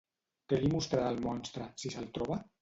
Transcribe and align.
Què 0.53 0.57
li 0.63 0.71
mostrarà 0.71 1.11
al 1.11 1.19
monstre, 1.27 1.69
si 1.83 1.93
se'l 1.97 2.11
troba? 2.19 2.41